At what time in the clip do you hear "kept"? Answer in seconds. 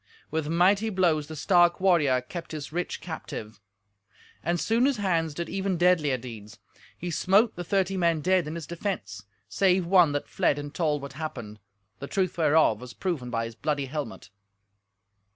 2.21-2.53